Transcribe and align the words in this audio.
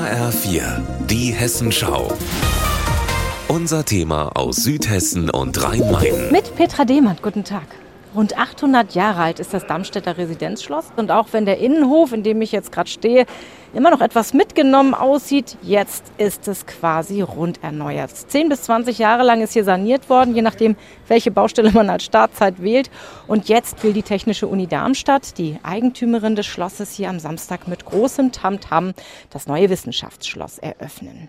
HR4, 0.00 0.80
die 1.10 1.30
Hessenschau. 1.30 2.10
Unser 3.48 3.84
Thema 3.84 4.30
aus 4.34 4.56
Südhessen 4.56 5.28
und 5.28 5.62
Rhein-Main. 5.62 6.32
Mit 6.32 6.56
Petra 6.56 6.86
Demand, 6.86 7.20
guten 7.20 7.44
Tag. 7.44 7.66
Rund 8.12 8.36
800 8.36 8.96
Jahre 8.96 9.22
alt 9.22 9.38
ist 9.38 9.54
das 9.54 9.66
Darmstädter 9.66 10.18
Residenzschloss. 10.18 10.86
Und 10.96 11.12
auch 11.12 11.28
wenn 11.30 11.44
der 11.44 11.58
Innenhof, 11.58 12.12
in 12.12 12.24
dem 12.24 12.42
ich 12.42 12.50
jetzt 12.50 12.72
gerade 12.72 12.90
stehe, 12.90 13.24
immer 13.72 13.92
noch 13.92 14.00
etwas 14.00 14.34
mitgenommen 14.34 14.94
aussieht, 14.94 15.56
jetzt 15.62 16.02
ist 16.18 16.48
es 16.48 16.66
quasi 16.66 17.22
rund 17.22 17.62
erneuert. 17.62 18.10
10 18.10 18.48
bis 18.48 18.62
20 18.62 18.98
Jahre 18.98 19.22
lang 19.22 19.42
ist 19.42 19.52
hier 19.52 19.62
saniert 19.62 20.10
worden, 20.10 20.34
je 20.34 20.42
nachdem, 20.42 20.74
welche 21.06 21.30
Baustelle 21.30 21.70
man 21.70 21.88
als 21.88 22.04
Startzeit 22.04 22.60
wählt. 22.60 22.90
Und 23.28 23.48
jetzt 23.48 23.84
will 23.84 23.92
die 23.92 24.02
Technische 24.02 24.48
Uni 24.48 24.66
Darmstadt, 24.66 25.38
die 25.38 25.60
Eigentümerin 25.62 26.34
des 26.34 26.46
Schlosses, 26.46 26.92
hier 26.92 27.10
am 27.10 27.20
Samstag 27.20 27.68
mit 27.68 27.84
großem 27.84 28.32
Tamtam 28.32 28.88
-Tam 28.88 28.94
das 29.30 29.46
neue 29.46 29.70
Wissenschaftsschloss 29.70 30.58
eröffnen. 30.58 31.28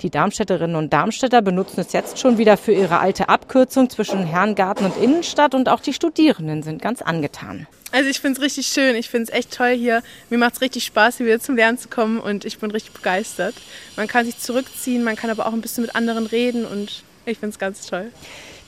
Die 0.00 0.08
Darmstädterinnen 0.08 0.76
und 0.76 0.94
Darmstädter 0.94 1.42
benutzen 1.42 1.80
es 1.80 1.92
jetzt 1.92 2.18
schon 2.18 2.38
wieder 2.38 2.56
für 2.56 2.72
ihre 2.72 3.00
alte 3.00 3.28
Abkürzung 3.28 3.90
zwischen 3.90 4.24
Herrengarten 4.24 4.86
und 4.86 4.96
Innenstadt 4.96 5.54
und 5.54 5.68
auch 5.68 5.80
die 5.80 5.92
Studierenden 5.92 6.17
sind 6.62 6.82
ganz 6.82 7.00
angetan. 7.02 7.66
Also 7.90 8.10
ich 8.10 8.20
finde 8.20 8.38
es 8.38 8.44
richtig 8.44 8.66
schön, 8.66 8.96
ich 8.96 9.08
finde 9.08 9.30
es 9.30 9.38
echt 9.38 9.54
toll 9.54 9.70
hier. 9.70 10.02
Mir 10.28 10.38
macht 10.38 10.54
es 10.54 10.60
richtig 10.60 10.84
Spaß, 10.84 11.16
hier 11.16 11.26
wieder 11.26 11.40
zum 11.40 11.56
Lernen 11.56 11.78
zu 11.78 11.88
kommen 11.88 12.20
und 12.20 12.44
ich 12.44 12.58
bin 12.58 12.70
richtig 12.70 12.92
begeistert. 12.92 13.54
Man 13.96 14.08
kann 14.08 14.26
sich 14.26 14.38
zurückziehen, 14.38 15.04
man 15.04 15.16
kann 15.16 15.30
aber 15.30 15.46
auch 15.46 15.52
ein 15.52 15.62
bisschen 15.62 15.82
mit 15.82 15.94
anderen 15.94 16.26
reden 16.26 16.66
und 16.66 17.02
ich 17.28 17.38
finde 17.38 17.52
es 17.52 17.58
ganz 17.58 17.86
toll. 17.86 18.10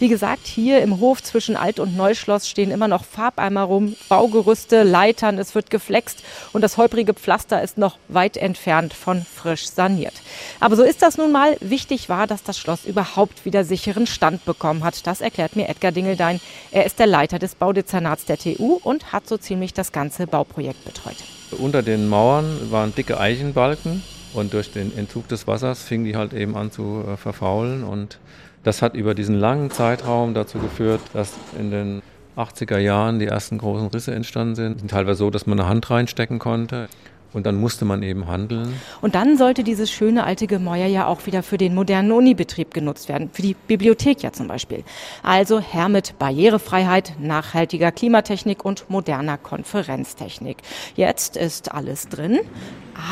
Wie 0.00 0.08
gesagt, 0.08 0.46
hier 0.46 0.80
im 0.80 0.98
Hof 0.98 1.22
zwischen 1.22 1.56
Alt- 1.56 1.78
und 1.78 1.94
Neuschloss 1.94 2.48
stehen 2.48 2.70
immer 2.70 2.88
noch 2.88 3.04
Farbeimer 3.04 3.64
rum, 3.64 3.96
Baugerüste, 4.08 4.82
Leitern, 4.82 5.38
es 5.38 5.54
wird 5.54 5.68
geflext 5.68 6.22
und 6.54 6.62
das 6.62 6.78
holprige 6.78 7.12
Pflaster 7.12 7.62
ist 7.62 7.76
noch 7.76 7.98
weit 8.08 8.38
entfernt 8.38 8.94
von 8.94 9.22
frisch 9.22 9.68
saniert. 9.68 10.14
Aber 10.58 10.76
so 10.76 10.84
ist 10.84 11.02
das 11.02 11.18
nun 11.18 11.32
mal. 11.32 11.58
Wichtig 11.60 12.08
war, 12.08 12.26
dass 12.26 12.42
das 12.42 12.58
Schloss 12.58 12.86
überhaupt 12.86 13.44
wieder 13.44 13.62
sicheren 13.62 14.06
Stand 14.06 14.46
bekommen 14.46 14.84
hat. 14.84 15.06
Das 15.06 15.20
erklärt 15.20 15.54
mir 15.54 15.68
Edgar 15.68 15.92
Dingeldein. 15.92 16.40
Er 16.70 16.86
ist 16.86 16.98
der 16.98 17.06
Leiter 17.06 17.38
des 17.38 17.54
Baudezernats 17.54 18.24
der 18.24 18.38
TU 18.38 18.80
und 18.82 19.12
hat 19.12 19.28
so 19.28 19.36
ziemlich 19.36 19.74
das 19.74 19.92
ganze 19.92 20.26
Bauprojekt 20.26 20.82
betreut. 20.86 21.16
Unter 21.58 21.82
den 21.82 22.08
Mauern 22.08 22.70
waren 22.70 22.94
dicke 22.94 23.20
Eichenbalken 23.20 24.02
und 24.34 24.52
durch 24.52 24.72
den 24.72 24.96
Entzug 24.96 25.28
des 25.28 25.46
Wassers 25.46 25.82
fing 25.82 26.04
die 26.04 26.16
halt 26.16 26.32
eben 26.32 26.56
an 26.56 26.70
zu 26.70 27.04
äh, 27.06 27.16
verfaulen 27.16 27.84
und 27.84 28.18
das 28.62 28.82
hat 28.82 28.94
über 28.94 29.14
diesen 29.14 29.36
langen 29.36 29.70
Zeitraum 29.70 30.34
dazu 30.34 30.58
geführt, 30.58 31.00
dass 31.14 31.32
in 31.58 31.70
den 31.70 32.02
80er 32.36 32.78
Jahren 32.78 33.18
die 33.18 33.26
ersten 33.26 33.58
großen 33.58 33.88
Risse 33.88 34.14
entstanden 34.14 34.54
sind. 34.54 34.90
Teilweise 34.90 35.18
so, 35.18 35.30
dass 35.30 35.46
man 35.46 35.58
eine 35.58 35.68
Hand 35.68 35.90
reinstecken 35.90 36.38
konnte. 36.38 36.88
Und 37.32 37.46
dann 37.46 37.56
musste 37.60 37.84
man 37.84 38.02
eben 38.02 38.26
handeln. 38.26 38.74
Und 39.00 39.14
dann 39.14 39.36
sollte 39.36 39.62
dieses 39.62 39.90
schöne 39.90 40.24
alte 40.24 40.46
Gemäuer 40.46 40.86
ja 40.86 41.06
auch 41.06 41.26
wieder 41.26 41.42
für 41.42 41.58
den 41.58 41.74
modernen 41.74 42.10
Unibetrieb 42.10 42.74
genutzt 42.74 43.08
werden, 43.08 43.30
für 43.32 43.42
die 43.42 43.54
Bibliothek 43.54 44.22
ja 44.22 44.32
zum 44.32 44.48
Beispiel. 44.48 44.82
Also 45.22 45.60
Herr 45.60 45.88
mit 45.88 46.18
Barrierefreiheit, 46.18 47.14
nachhaltiger 47.20 47.92
Klimatechnik 47.92 48.64
und 48.64 48.90
moderner 48.90 49.38
Konferenztechnik. 49.38 50.58
Jetzt 50.96 51.36
ist 51.36 51.72
alles 51.72 52.08
drin, 52.08 52.40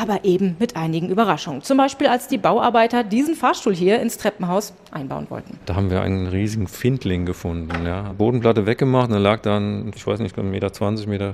aber 0.01 0.25
eben 0.25 0.57
mit 0.59 0.77
einigen 0.77 1.09
Überraschungen. 1.11 1.63
Zum 1.63 1.79
Beispiel, 1.79 2.09
als 2.09 2.29
die 2.29 2.39
Bauarbeiter 2.39 3.05
diesen 3.05 3.35
Fahrstuhl 3.35 3.75
hier 3.75 4.01
ins 4.01 4.19
Treppenhaus 4.19 4.75
einbauen 4.91 5.27
wollten. 5.31 5.59
Da 5.67 5.77
haben 5.77 5.91
wir 5.91 6.03
einen 6.03 6.27
riesigen 6.27 6.67
Findling 6.67 7.25
gefunden. 7.25 7.87
Ja. 7.87 8.13
Bodenplatte 8.17 8.67
weggemacht 8.67 9.09
und 9.09 9.15
da 9.15 9.19
lag 9.19 9.41
dann, 9.41 9.93
ich 9.95 10.07
weiß 10.07 10.19
nicht, 10.21 10.37
1,20 10.37 10.43
Meter, 10.43 11.07
Meter 11.07 11.33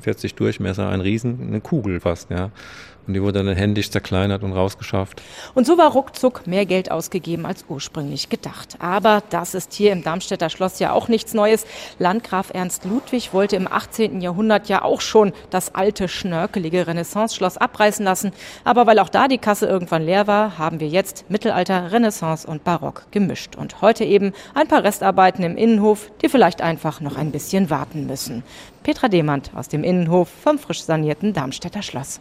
40 0.00 0.34
Durchmesser, 0.34 0.88
ein 0.88 1.00
Riesen, 1.00 1.48
eine 1.48 1.60
Kugel 1.60 2.00
fast, 2.00 2.30
ja. 2.30 2.50
Und 3.06 3.14
die 3.14 3.22
wurde 3.22 3.42
dann 3.44 3.56
händisch 3.56 3.90
zerkleinert 3.90 4.42
und 4.42 4.52
rausgeschafft. 4.52 5.20
Und 5.54 5.66
so 5.66 5.76
war 5.76 5.90
ruckzuck 5.90 6.46
mehr 6.46 6.66
Geld 6.66 6.90
ausgegeben 6.90 7.46
als 7.46 7.64
ursprünglich 7.68 8.28
gedacht. 8.28 8.76
Aber 8.78 9.22
das 9.30 9.54
ist 9.54 9.72
hier 9.72 9.92
im 9.92 10.04
Darmstädter 10.04 10.50
Schloss 10.50 10.78
ja 10.78 10.92
auch 10.92 11.08
nichts 11.08 11.34
Neues. 11.34 11.66
Landgraf 11.98 12.50
Ernst 12.52 12.84
Ludwig 12.84 13.34
wollte 13.34 13.56
im 13.56 13.66
18. 13.66 14.20
Jahrhundert 14.20 14.68
ja 14.68 14.82
auch 14.82 15.00
schon 15.00 15.32
das 15.50 15.74
alte, 15.74 16.06
schnörkelige 16.08 16.86
Renaissance-Schloss 16.86 17.56
abreißen 17.58 18.04
lassen. 18.04 18.32
Aber 18.64 18.86
weil 18.86 19.00
auch 19.00 19.08
da 19.08 19.26
die 19.26 19.38
Kasse 19.38 19.66
irgendwann 19.66 20.04
leer 20.04 20.26
war, 20.26 20.58
haben 20.58 20.78
wir 20.78 20.88
jetzt 20.88 21.28
Mittelalter, 21.28 21.90
Renaissance 21.90 22.46
und 22.46 22.62
Barock 22.62 23.06
gemischt. 23.10 23.56
Und 23.56 23.82
heute 23.82 24.04
eben 24.04 24.32
ein 24.54 24.68
paar 24.68 24.84
Restarbeiten 24.84 25.44
im 25.44 25.56
Innenhof, 25.56 26.10
die 26.22 26.28
vielleicht 26.28 26.62
einfach 26.62 27.00
noch 27.00 27.16
ein 27.16 27.32
bisschen 27.32 27.68
warten 27.68 28.06
müssen. 28.06 28.44
Petra 28.84 29.08
Demand 29.08 29.50
aus 29.54 29.68
dem 29.68 29.82
Innenhof 29.84 30.28
vom 30.28 30.58
frisch 30.58 30.82
sanierten 30.82 31.32
Darmstädter 31.32 31.82
Schloss. 31.82 32.20